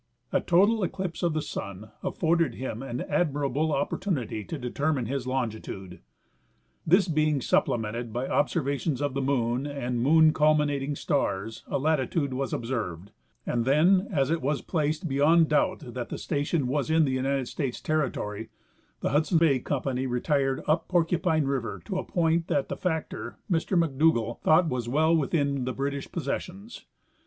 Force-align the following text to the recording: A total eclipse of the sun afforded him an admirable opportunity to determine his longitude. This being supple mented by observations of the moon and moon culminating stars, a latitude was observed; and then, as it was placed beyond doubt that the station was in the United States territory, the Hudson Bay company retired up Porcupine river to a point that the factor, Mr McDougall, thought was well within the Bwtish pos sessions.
A 0.33 0.41
total 0.41 0.81
eclipse 0.81 1.21
of 1.21 1.33
the 1.35 1.43
sun 1.43 1.91
afforded 2.01 2.55
him 2.55 2.81
an 2.81 3.01
admirable 3.01 3.71
opportunity 3.71 4.43
to 4.43 4.57
determine 4.57 5.05
his 5.05 5.27
longitude. 5.27 5.99
This 6.87 7.07
being 7.07 7.39
supple 7.39 7.77
mented 7.77 8.11
by 8.11 8.27
observations 8.27 8.99
of 8.99 9.13
the 9.13 9.21
moon 9.21 9.67
and 9.67 10.01
moon 10.01 10.33
culminating 10.33 10.95
stars, 10.95 11.61
a 11.67 11.77
latitude 11.77 12.33
was 12.33 12.51
observed; 12.51 13.11
and 13.45 13.63
then, 13.63 14.07
as 14.11 14.31
it 14.31 14.41
was 14.41 14.63
placed 14.63 15.07
beyond 15.07 15.49
doubt 15.49 15.93
that 15.93 16.09
the 16.09 16.17
station 16.17 16.65
was 16.65 16.89
in 16.89 17.05
the 17.05 17.11
United 17.11 17.47
States 17.47 17.79
territory, 17.79 18.49
the 19.01 19.11
Hudson 19.11 19.37
Bay 19.37 19.59
company 19.59 20.07
retired 20.07 20.63
up 20.65 20.87
Porcupine 20.87 21.45
river 21.45 21.79
to 21.85 21.99
a 21.99 22.03
point 22.03 22.47
that 22.47 22.69
the 22.69 22.75
factor, 22.75 23.37
Mr 23.51 23.77
McDougall, 23.77 24.41
thought 24.41 24.67
was 24.67 24.89
well 24.89 25.15
within 25.15 25.65
the 25.65 25.75
Bwtish 25.75 26.11
pos 26.11 26.25
sessions. 26.25 26.85